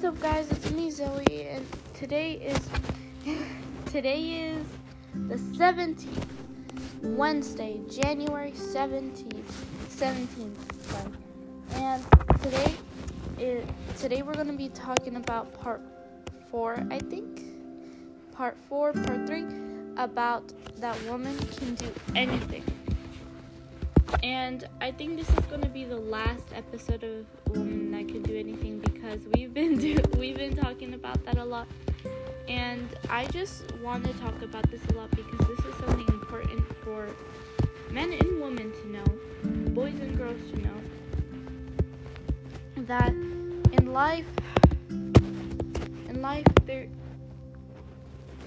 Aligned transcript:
What's 0.00 0.16
up, 0.16 0.22
guys? 0.22 0.50
It's 0.50 0.70
me, 0.70 0.90
Zoe, 0.90 1.46
and 1.50 1.66
today 1.92 2.32
is 2.32 2.58
today 3.92 4.48
is 4.48 4.66
the 5.28 5.34
17th, 5.34 6.26
Wednesday, 7.02 7.82
January 7.86 8.52
17th, 8.52 9.44
17th. 9.90 10.84
Sorry. 10.86 11.12
And 11.74 12.02
today 12.40 12.72
is 13.38 13.68
today 14.00 14.22
we're 14.22 14.32
gonna 14.32 14.54
be 14.54 14.70
talking 14.70 15.16
about 15.16 15.52
part 15.60 15.82
four, 16.50 16.82
I 16.90 16.98
think, 16.98 17.42
part 18.32 18.56
four, 18.70 18.94
part 18.94 19.26
three, 19.26 19.44
about 19.98 20.50
that 20.78 20.96
woman 21.10 21.36
can 21.58 21.74
do 21.74 21.92
anything. 22.16 22.64
And 24.22 24.68
I 24.80 24.90
think 24.90 25.16
this 25.16 25.28
is 25.28 25.44
going 25.46 25.62
to 25.62 25.68
be 25.68 25.84
the 25.84 25.96
last 25.96 26.44
episode 26.54 27.04
of 27.04 27.26
Woman 27.56 27.90
That 27.92 28.08
Can 28.08 28.22
Do 28.22 28.36
Anything 28.36 28.80
because 28.80 29.20
we've 29.34 29.52
been 29.54 29.78
do- 29.84 30.02
we've 30.18 30.36
been 30.36 30.56
talking 30.56 30.94
about 30.94 31.24
that 31.24 31.38
a 31.38 31.44
lot. 31.44 31.66
And 32.48 32.88
I 33.08 33.26
just 33.26 33.72
want 33.82 34.04
to 34.04 34.12
talk 34.14 34.42
about 34.42 34.68
this 34.70 34.80
a 34.90 34.94
lot 34.94 35.10
because 35.12 35.38
this 35.46 35.58
is 35.60 35.74
something 35.76 36.08
important 36.08 36.66
for 36.82 37.08
men 37.90 38.12
and 38.12 38.40
women 38.40 38.72
to 38.72 38.88
know, 38.88 39.04
boys 39.70 39.94
and 40.00 40.16
girls 40.16 40.40
to 40.50 40.60
know, 40.62 40.74
that 42.86 43.10
in 43.12 43.92
life, 43.92 44.26
in 44.88 46.20
life, 46.20 46.46
there, 46.66 46.88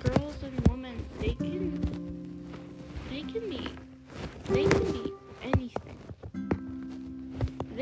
girls 0.04 0.36
and 0.44 0.68
women, 0.68 1.06
they 1.20 1.34
can, 1.36 1.80
they 3.10 3.22
can 3.22 3.50
be, 3.50 3.70
they 4.50 4.66
can 4.66 4.83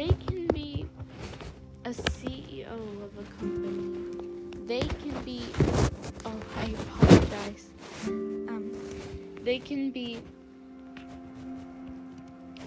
They 0.02 0.16
can 0.26 0.48
be 0.48 0.88
a 1.86 1.92
CEO 1.92 2.80
of 3.06 3.12
a 3.20 3.26
company. 3.38 4.48
They 4.66 4.80
can 4.80 5.24
be 5.24 5.44
oh 6.26 6.40
I 6.58 6.74
apologize. 6.84 7.66
Um 8.08 8.72
they 9.44 9.60
can 9.60 9.92
be 9.92 10.18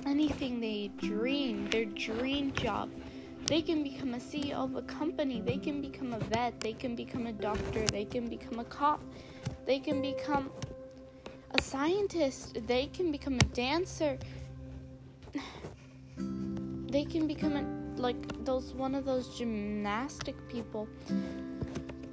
anything 0.06 0.60
they 0.60 0.92
dream, 0.96 1.68
their 1.70 1.86
dream 1.86 2.52
job. 2.52 2.88
They 3.48 3.62
can 3.62 3.82
become 3.82 4.14
a 4.14 4.22
CEO 4.28 4.54
of 4.54 4.76
a 4.76 4.82
company. 4.82 5.40
They 5.40 5.56
can 5.56 5.80
become 5.80 6.12
a 6.12 6.20
vet. 6.20 6.60
They 6.60 6.74
can 6.74 6.94
become 6.94 7.26
a 7.26 7.32
doctor. 7.32 7.84
They 7.86 8.04
can 8.04 8.28
become 8.28 8.60
a 8.60 8.64
cop. 8.78 9.02
They 9.66 9.80
can 9.80 10.00
become 10.00 10.52
a 11.50 11.60
scientist. 11.60 12.58
They 12.68 12.86
can 12.86 13.10
become 13.10 13.34
a 13.34 13.48
dancer 13.64 14.18
they 16.94 17.04
can 17.04 17.26
become 17.26 17.56
a, 17.56 18.00
like 18.00 18.44
those 18.44 18.72
one 18.72 18.94
of 18.94 19.04
those 19.04 19.36
gymnastic 19.36 20.36
people. 20.48 20.86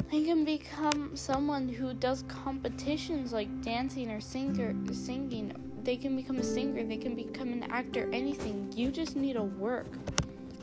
They 0.09 0.23
can 0.23 0.43
become 0.43 1.15
someone 1.15 1.69
who 1.69 1.93
does 1.93 2.23
competitions 2.23 3.31
like 3.31 3.61
dancing 3.61 4.09
or 4.09 4.19
singer 4.19 4.73
singing. 4.91 5.53
They 5.83 5.97
can 5.97 6.15
become 6.15 6.37
a 6.37 6.43
singer, 6.43 6.83
they 6.83 6.97
can 6.97 7.13
become 7.13 7.53
an 7.53 7.63
actor, 7.69 8.09
anything. 8.11 8.73
You 8.75 8.89
just 8.89 9.15
need 9.15 9.33
to 9.33 9.43
work. 9.43 9.85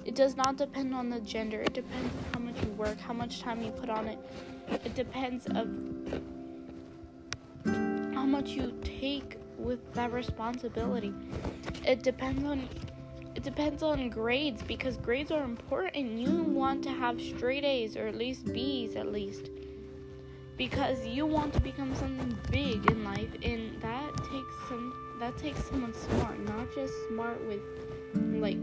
It 0.05 0.17
does 0.17 0.37
not 0.37 0.57
depend 0.57 0.97
on 0.97 1.11
the 1.11 1.21
gender. 1.21 1.61
It 1.61 1.75
depends 1.75 2.13
on 2.17 2.25
how 2.33 2.41
much 2.41 2.61
you 2.65 2.71
work, 2.73 2.99
how 2.99 3.13
much 3.13 3.41
time 3.41 3.63
you 3.63 3.71
put 3.71 3.89
on 3.89 4.09
it. 4.09 4.19
It 4.85 4.97
depends 4.97 5.47
of 5.47 5.69
how 8.15 8.27
much 8.27 8.51
you 8.51 8.75
take 8.83 9.37
with 9.57 9.95
that 9.95 10.13
responsibility. 10.13 11.15
It 11.87 12.03
depends 12.03 12.43
on 12.43 12.69
it 13.39 13.45
depends 13.45 13.85
on 13.85 14.09
grades 14.09 14.65
because 14.65 14.97
grades 14.97 15.31
are 15.31 15.45
important. 15.45 16.19
You 16.19 16.43
want 16.43 16.83
to 16.83 16.91
have 16.91 17.21
straight 17.21 17.63
A's 17.63 17.97
or 17.97 18.09
at 18.09 18.17
least 18.17 18.53
B's 18.53 18.97
at 18.97 19.13
least. 19.13 19.51
Because 20.57 21.07
you 21.07 21.25
want 21.25 21.55
to 21.55 21.61
become 21.61 21.95
something 21.95 22.37
big 22.51 22.91
in 22.91 23.05
life 23.05 23.31
and 23.45 23.81
that 23.81 24.11
takes 24.17 24.55
some 24.69 24.93
that 25.21 25.39
takes 25.39 25.63
someone 25.69 25.95
smart, 25.95 26.41
not 26.49 26.67
just 26.75 26.93
smart 27.11 27.41
with 27.47 27.61
like 28.43 28.59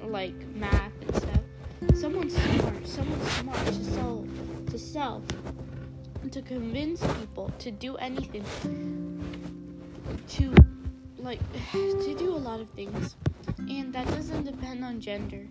like 0.00 0.38
math 0.54 0.92
and 1.02 1.14
stuff. 1.14 2.00
Someone 2.00 2.30
smart, 2.30 2.86
someone 2.86 3.20
smart 3.26 3.66
to 3.66 3.84
sell 3.84 4.26
to 4.70 4.78
sell 4.78 5.22
to 6.30 6.40
convince 6.40 7.06
people 7.18 7.52
to 7.58 7.70
do 7.70 7.96
anything 7.96 8.42
to 10.28 10.54
like 11.18 11.40
to 11.72 12.16
do 12.18 12.30
a 12.34 12.42
lot 12.48 12.58
of 12.58 12.70
things 12.70 13.16
and 13.58 13.92
that 13.92 14.06
doesn't 14.08 14.44
depend 14.44 14.84
on 14.84 15.00
gender. 15.00 15.46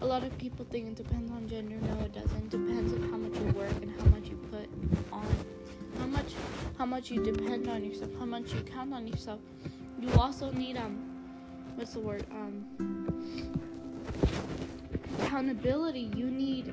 A 0.00 0.06
lot 0.06 0.22
of 0.22 0.36
people 0.38 0.64
think 0.70 0.86
it 0.86 0.94
depends 0.94 1.30
on 1.32 1.48
gender. 1.48 1.76
No 1.82 2.00
it 2.04 2.12
doesn't. 2.12 2.36
It 2.36 2.50
depends 2.50 2.92
on 2.92 3.10
how 3.10 3.16
much 3.16 3.34
you 3.38 3.52
work 3.52 3.82
and 3.82 4.00
how 4.00 4.06
much 4.06 4.28
you 4.28 4.36
put 4.50 4.68
on. 5.12 5.26
How 5.98 6.06
much 6.06 6.34
how 6.78 6.86
much 6.86 7.10
you 7.10 7.22
depend 7.22 7.68
on 7.68 7.84
yourself. 7.84 8.10
How 8.18 8.24
much 8.24 8.52
you 8.52 8.60
count 8.60 8.94
on 8.94 9.06
yourself. 9.06 9.40
You 10.00 10.10
also 10.12 10.52
need 10.52 10.76
um 10.76 10.96
what's 11.74 11.94
the 11.94 12.00
word? 12.00 12.24
Um 12.30 12.64
accountability. 15.20 16.10
You 16.16 16.30
need 16.30 16.72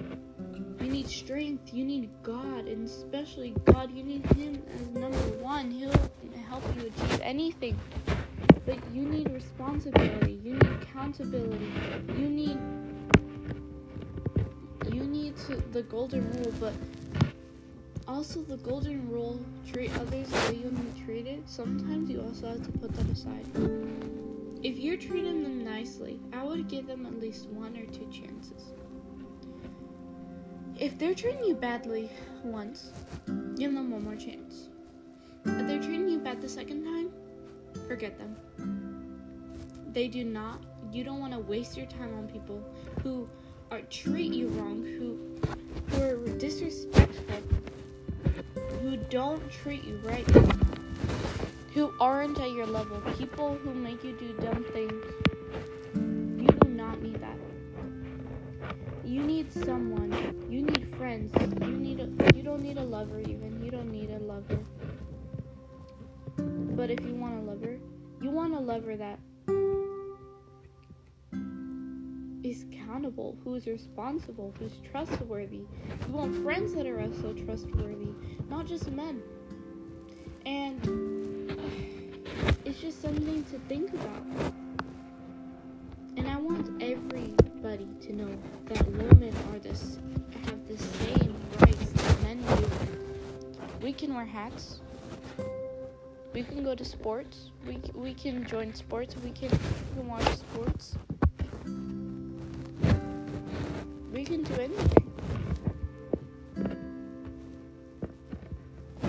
you 0.80 0.92
need 0.92 1.10
strength. 1.10 1.74
You 1.74 1.84
need 1.84 2.10
god. 2.22 2.68
And 2.68 2.88
especially 2.88 3.56
god 3.66 3.92
you 3.92 4.04
need 4.04 4.26
him 4.34 4.62
as 4.76 4.90
number 4.90 5.18
one. 5.42 5.72
He'll 5.72 5.92
help 6.48 6.64
you 6.78 6.88
achieve 6.88 7.22
anything 7.24 7.80
but 8.66 8.78
you 8.94 9.04
need 9.04 9.30
responsibility 9.32 10.40
you 10.44 10.54
need 10.54 10.72
accountability 10.82 11.72
you 12.18 12.30
need 12.30 12.58
you 14.92 15.04
need 15.04 15.36
to, 15.36 15.58
the 15.72 15.84
golden 15.84 16.32
rule 16.32 16.54
but 16.60 16.74
also 18.08 18.42
the 18.42 18.58
golden 18.58 19.10
rule 19.10 19.40
treat 19.68 19.94
others 19.98 20.28
the 20.30 20.38
way 20.52 20.60
you 20.60 20.70
want 20.70 20.78
to 20.78 20.84
be 20.84 21.06
treated. 21.06 21.50
Sometimes 21.50 22.10
you 22.10 22.22
also 22.22 22.50
have 22.50 22.64
to 22.64 22.72
put 22.78 22.94
that 22.94 23.06
aside. 23.08 23.46
If 24.64 24.78
you're 24.78 24.98
treating 24.98 25.44
them 25.44 25.64
nicely 25.64 26.20
i 26.34 26.44
would 26.44 26.68
give 26.68 26.88
them 26.88 27.06
at 27.06 27.20
least 27.20 27.48
one 27.50 27.76
or 27.78 27.86
two 27.86 28.08
chances. 28.12 28.74
If 30.80 30.98
they're 31.00 31.16
treating 31.16 31.44
you 31.44 31.56
badly 31.56 32.10
once 32.44 32.92
give 33.56 33.74
them 33.74 33.92
one 33.92 34.04
more 34.04 34.16
chance. 34.16 34.70
If 35.46 35.68
they're 35.68 35.82
treating 35.82 36.10
you 36.10 36.20
bad 36.20 36.42
the 36.42 36.50
second 36.50 36.86
time 36.86 37.12
forget 37.88 38.18
them. 38.18 38.36
They 39.96 40.10
do 40.10 40.26
not, 40.26 40.62
you 40.92 41.06
don't 41.06 41.22
want 41.22 41.32
to 41.32 41.40
waste 41.40 41.78
your 41.78 41.86
time 41.86 42.14
on 42.18 42.28
people 42.28 42.62
who 43.02 43.30
are 43.72 43.80
treat 43.84 44.34
you 44.34 44.50
wrong, 44.50 44.84
who, 44.84 45.96
who 45.96 46.04
are 46.04 46.38
disrespectful, 46.38 47.42
who 48.82 48.98
don't 49.10 49.50
treat 49.50 49.86
you 49.86 49.98
right, 50.04 50.30
who 51.74 51.94
aren't 52.02 52.38
at 52.42 52.52
your 52.52 52.66
level, 52.66 53.00
people 53.18 53.58
who 53.64 53.74
make 53.74 54.04
you 54.04 54.12
do 54.18 54.34
dumb 54.42 54.66
things. 54.74 54.92
You 56.42 56.48
do 56.60 56.68
not 56.72 57.02
need 57.02 57.22
that. 57.22 57.38
You 59.06 59.22
need 59.24 59.50
someone. 59.54 60.12
You 60.50 60.64
need 60.64 60.94
friends. 60.98 61.32
You 61.40 61.72
need 61.72 62.02
a, 62.02 62.36
you 62.36 62.44
don't 62.44 62.62
need 62.62 62.78
a 62.78 62.84
lover 62.84 63.22
even. 63.22 63.64
You 63.64 63.72
don't 63.72 63.94
need 63.94 64.10
a 64.10 64.20
lover. 64.20 64.60
But 66.76 66.92
if 66.92 67.00
you 67.00 67.16
want 67.16 67.36
a 67.36 67.44
lover, 67.44 67.78
you 68.22 68.30
want 68.30 68.54
a 68.56 68.60
lover 68.60 68.98
that 68.98 69.20
is 72.50 72.64
accountable, 72.64 73.38
who 73.44 73.56
is 73.56 73.66
responsible, 73.66 74.54
who's 74.60 74.74
trustworthy. 74.92 75.64
You 76.08 76.14
want 76.14 76.44
friends 76.44 76.74
that 76.76 76.86
are 76.86 77.02
also 77.02 77.34
trustworthy, 77.34 78.14
not 78.50 78.68
just 78.68 78.92
men. 78.92 79.22
And 80.46 80.80
it's 82.66 82.80
just 82.80 83.02
something 83.02 83.44
to 83.46 83.60
think 83.68 83.92
about. 83.94 84.54
And 86.18 86.28
I 86.28 86.38
want 86.38 86.82
everybody 86.82 87.88
to 88.02 88.14
know 88.14 88.38
that 88.68 88.88
women 88.92 89.34
are 89.52 89.60
this 89.60 90.00
have 90.46 90.68
the 90.68 90.78
same 90.78 91.36
rights 91.62 91.92
that 91.92 92.22
men 92.22 92.44
do. 92.58 92.70
We 93.82 93.92
can 93.92 94.14
wear 94.14 94.26
hats 94.26 94.80
we 96.36 96.44
can 96.44 96.66
go 96.66 96.76
to 96.76 96.84
sports. 96.84 97.52
We 97.66 97.80
we 97.94 98.14
can 98.14 98.46
join 98.46 98.74
sports. 98.74 99.16
We 99.24 99.32
can, 99.32 99.50
we 99.52 100.02
can 100.02 100.08
watch 100.10 100.28
sports. 100.36 100.98
Anything. 104.60 105.14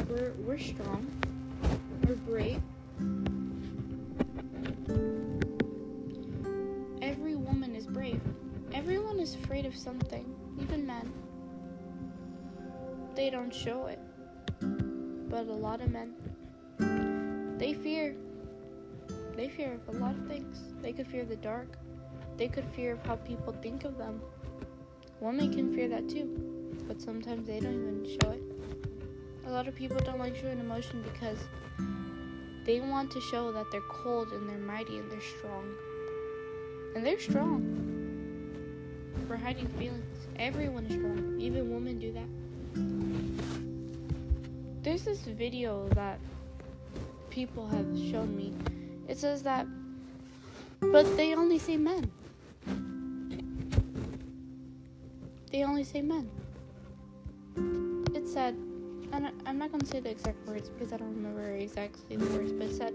We're 0.08 0.32
we're 0.38 0.58
strong. 0.58 1.06
We're 2.06 2.14
brave. 2.16 2.62
Every 7.02 7.36
woman 7.36 7.74
is 7.74 7.86
brave. 7.86 8.20
Everyone 8.72 9.18
is 9.18 9.34
afraid 9.34 9.66
of 9.66 9.76
something, 9.76 10.34
even 10.60 10.86
men. 10.86 11.12
They 13.14 13.30
don't 13.30 13.54
show 13.54 13.86
it. 13.86 14.00
But 14.60 15.46
a 15.46 15.52
lot 15.52 15.80
of 15.80 15.90
men 15.90 16.14
they 17.58 17.72
fear. 17.72 18.14
They 19.34 19.48
fear 19.48 19.74
of 19.74 19.94
a 19.94 19.98
lot 19.98 20.14
of 20.14 20.26
things. 20.28 20.58
They 20.82 20.92
could 20.92 21.06
fear 21.06 21.24
the 21.24 21.36
dark. 21.36 21.78
They 22.36 22.48
could 22.48 22.64
fear 22.76 22.92
of 22.92 23.04
how 23.06 23.16
people 23.16 23.54
think 23.62 23.84
of 23.84 23.96
them. 23.96 24.20
Women 25.20 25.52
can 25.52 25.74
fear 25.74 25.88
that 25.88 26.08
too, 26.08 26.28
but 26.86 27.00
sometimes 27.00 27.46
they 27.46 27.58
don't 27.60 27.74
even 27.74 28.18
show 28.20 28.30
it. 28.30 28.42
A 29.46 29.50
lot 29.50 29.66
of 29.66 29.74
people 29.74 29.96
don't 29.98 30.18
like 30.18 30.36
showing 30.36 30.58
emotion 30.58 31.02
because 31.02 31.38
they 32.64 32.80
want 32.80 33.10
to 33.12 33.20
show 33.20 33.52
that 33.52 33.70
they're 33.70 33.80
cold 33.88 34.32
and 34.32 34.48
they're 34.48 34.58
mighty 34.58 34.98
and 34.98 35.10
they're 35.10 35.20
strong. 35.38 35.72
And 36.94 37.06
they're 37.06 37.18
strong. 37.18 37.62
For 39.26 39.36
hiding 39.36 39.68
feelings. 39.78 40.04
Everyone 40.38 40.84
is 40.86 40.94
strong. 40.94 41.40
Even 41.40 41.72
women 41.72 41.98
do 41.98 42.12
that. 42.12 42.28
There's 44.82 45.02
this 45.02 45.20
video 45.20 45.88
that 45.94 46.18
people 47.30 47.66
have 47.68 47.86
shown 48.10 48.36
me. 48.36 48.52
It 49.08 49.18
says 49.18 49.42
that, 49.42 49.66
but 50.80 51.16
they 51.16 51.34
only 51.34 51.58
see 51.58 51.76
men. 51.76 52.10
They 55.56 55.64
only 55.64 55.84
say 55.84 56.02
men. 56.02 56.28
It 58.14 58.28
said, 58.28 58.52
and 59.10 59.32
I'm 59.46 59.56
not 59.56 59.72
gonna 59.72 59.86
say 59.86 60.00
the 60.00 60.10
exact 60.10 60.46
words 60.46 60.68
because 60.68 60.92
I 60.92 60.98
don't 60.98 61.14
remember 61.16 61.48
exactly 61.52 62.18
the 62.18 62.26
words, 62.26 62.52
but 62.52 62.66
it 62.66 62.76
said 62.76 62.92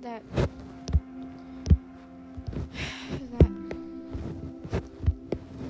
that 0.00 0.22
that 3.32 3.50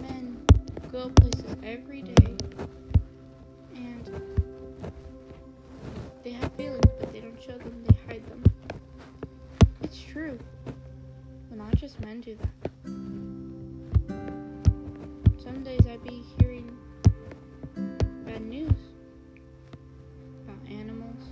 men 0.03 0.47
go 0.93 1.09
places 1.09 1.57
every 1.65 2.03
day 2.03 2.37
and 3.75 4.23
they 6.23 6.31
have 6.31 6.53
feelings, 6.53 6.87
but 7.01 7.13
they 7.13 7.19
don't 7.19 7.43
show 7.43 7.59
them; 7.59 7.85
they 7.85 7.97
hide 8.07 8.25
them. 8.29 8.45
It's 9.83 10.01
true, 10.01 10.39
not 11.51 11.75
just 11.75 11.99
men 11.99 12.21
do 12.21 12.37
that. 12.37 12.62
I 15.93 15.99
be 15.99 16.25
hearing 16.39 16.75
bad 18.25 18.41
news 18.41 18.73
about 20.43 20.71
animals, 20.71 21.23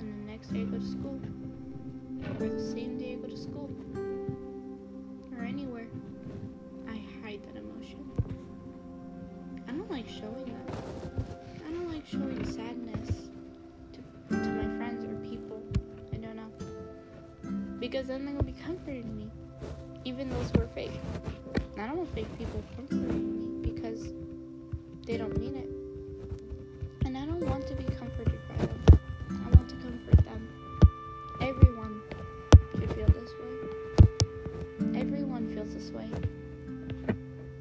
and 0.00 0.26
the 0.26 0.32
next 0.32 0.48
day 0.48 0.62
I 0.62 0.64
go 0.64 0.78
to 0.78 0.84
school, 0.84 1.20
or 2.40 2.48
the 2.48 2.72
same 2.72 2.98
day 2.98 3.12
I 3.12 3.14
go 3.24 3.28
to 3.28 3.36
school, 3.36 3.70
or 5.38 5.44
anywhere. 5.44 5.86
I 6.88 7.00
hide 7.22 7.44
that 7.44 7.56
emotion. 7.56 8.04
I 9.68 9.70
don't 9.70 9.90
like 9.92 10.08
showing 10.08 10.46
that. 10.46 10.74
I 11.68 11.70
don't 11.70 11.92
like 11.92 12.04
showing 12.08 12.44
sadness 12.44 13.28
to, 13.92 14.36
to 14.42 14.50
my 14.50 14.76
friends 14.76 15.04
or 15.04 15.14
people. 15.18 15.62
I 16.12 16.16
don't 16.16 16.34
know. 16.34 17.78
Because 17.78 18.08
then 18.08 18.24
they'll 18.24 18.42
be 18.42 18.60
comforting 18.66 19.16
me, 19.16 19.30
even 20.04 20.28
those 20.30 20.50
who 20.50 20.62
are 20.62 20.68
fake. 20.74 20.90
I 21.76 21.88
don't 21.88 21.96
want 21.96 22.14
fake 22.14 22.38
people 22.38 22.62
comforting 22.76 23.62
me 23.62 23.72
because 23.72 24.08
they 25.06 25.16
don't 25.16 25.36
mean 25.38 25.56
it. 25.56 25.68
And 27.04 27.18
I 27.18 27.26
don't 27.26 27.44
want 27.48 27.66
to 27.66 27.74
be 27.74 27.82
comforted 27.82 28.38
by 28.48 28.64
them. 28.64 28.80
I 29.30 29.56
want 29.56 29.68
to 29.68 29.76
comfort 29.76 30.24
them. 30.24 30.48
Everyone 31.40 32.00
should 32.78 32.92
feel 32.94 33.06
this 33.08 33.30
way. 33.40 35.00
Everyone 35.00 35.52
feels 35.52 35.74
this 35.74 35.90
way. 35.90 36.08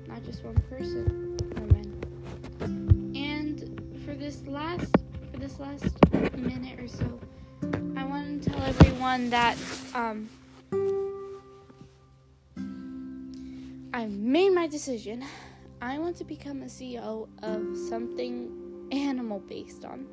Not 0.08 0.24
just 0.24 0.44
one 0.44 0.62
person 0.70 1.36
or 1.56 1.66
men. 1.74 3.14
And 3.16 4.02
for 4.06 4.14
this 4.14 4.46
last 4.46 4.96
for 5.32 5.38
this 5.40 5.60
last 5.60 5.86
minute 6.38 6.80
or 6.80 6.88
so, 6.88 7.20
I 7.98 8.04
want 8.04 8.44
to 8.44 8.50
tell 8.52 8.62
everyone 8.62 9.32
that 9.32 9.58
um 9.96 10.30
I 13.94 14.08
made 14.08 14.50
my 14.50 14.66
decision. 14.66 15.24
I 15.80 16.00
want 16.00 16.16
to 16.18 16.24
become 16.24 16.64
a 16.64 16.66
CEO 16.66 17.28
of 17.44 17.78
something 17.78 18.88
animal 18.92 19.40
based 19.40 19.86
on. 19.86 20.08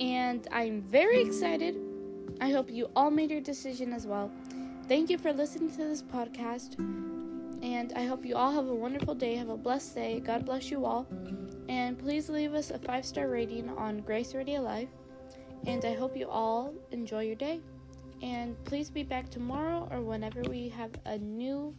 And 0.00 0.48
I'm 0.50 0.82
very 0.82 1.20
excited. 1.20 1.76
I 2.40 2.50
hope 2.50 2.68
you 2.68 2.90
all 2.96 3.12
made 3.12 3.30
your 3.30 3.40
decision 3.40 3.92
as 3.92 4.04
well. 4.04 4.32
Thank 4.88 5.10
you 5.10 5.18
for 5.18 5.32
listening 5.32 5.70
to 5.70 5.76
this 5.76 6.02
podcast. 6.02 6.76
And 7.62 7.92
I 7.94 8.04
hope 8.04 8.24
you 8.24 8.34
all 8.34 8.50
have 8.50 8.66
a 8.66 8.74
wonderful 8.74 9.14
day. 9.14 9.36
Have 9.36 9.48
a 9.48 9.56
blessed 9.56 9.94
day. 9.94 10.18
God 10.18 10.44
bless 10.44 10.68
you 10.68 10.84
all. 10.84 11.06
And 11.68 11.96
please 11.96 12.28
leave 12.28 12.52
us 12.52 12.72
a 12.72 12.80
five 12.80 13.04
star 13.04 13.28
rating 13.28 13.68
on 13.68 14.00
Grace 14.00 14.34
Radio 14.34 14.60
Life. 14.60 14.88
And 15.66 15.84
I 15.84 15.94
hope 15.94 16.16
you 16.16 16.28
all 16.28 16.74
enjoy 16.90 17.22
your 17.26 17.36
day. 17.36 17.60
And 18.22 18.56
please 18.64 18.90
be 18.90 19.04
back 19.04 19.30
tomorrow 19.30 19.86
or 19.92 20.00
whenever 20.00 20.42
we 20.42 20.68
have 20.70 20.90
a 21.04 21.16
new 21.18 21.72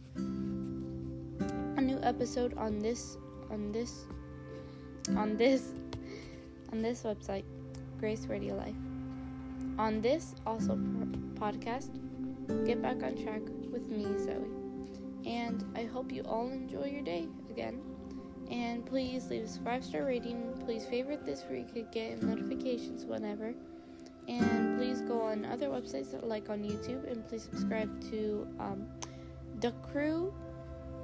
new 1.90 1.98
episode 2.02 2.54
on 2.56 2.78
this 2.78 3.16
on 3.50 3.72
this 3.72 4.06
on 5.16 5.36
this 5.36 5.72
on 6.72 6.82
this 6.82 7.02
website 7.02 7.44
grace 7.98 8.26
radio 8.26 8.54
life. 8.54 8.80
On 9.78 10.00
this 10.00 10.34
also 10.46 10.76
podcast 11.34 11.90
get 12.66 12.80
back 12.80 13.02
on 13.02 13.16
track 13.22 13.42
with 13.72 13.88
me 13.88 14.04
zoe. 14.18 14.46
And 15.26 15.64
i 15.76 15.84
hope 15.84 16.12
you 16.12 16.22
all 16.22 16.48
enjoy 16.48 16.86
your 16.86 17.02
day 17.02 17.26
again. 17.50 17.80
And 18.50 18.86
please 18.86 19.28
leave 19.30 19.44
us 19.44 19.58
five 19.64 19.84
star 19.84 20.04
rating. 20.04 20.38
Please 20.64 20.84
favorite 20.86 21.24
this 21.24 21.42
where 21.48 21.58
you 21.58 21.66
could 21.72 21.90
get 21.90 22.22
notifications 22.22 23.04
whenever. 23.04 23.52
And 24.28 24.78
please 24.78 25.00
go 25.00 25.20
on 25.22 25.44
other 25.44 25.68
websites 25.68 26.14
like 26.22 26.50
on 26.50 26.60
youtube. 26.62 27.10
And 27.10 27.26
please 27.26 27.42
subscribe 27.42 27.90
to 28.10 28.46
um, 28.60 28.86
the 29.60 29.72
crew 29.90 30.32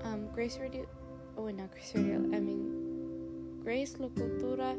um, 0.05 0.29
Grace 0.35 0.59
Radio. 0.59 0.87
Oh, 1.37 1.49
not 1.49 1.71
Grace 1.73 1.93
Radio. 1.95 2.17
I 2.17 2.41
mean, 2.41 3.61
Grace 3.63 3.95
Locutura. 3.95 4.77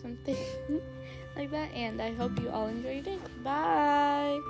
Something 0.00 0.36
like 1.36 1.50
that. 1.50 1.72
And 1.74 2.00
I 2.00 2.12
hope 2.12 2.38
you 2.40 2.50
all 2.50 2.68
enjoy 2.68 2.94
your 2.94 3.02
day. 3.02 3.18
Bye. 3.44 4.40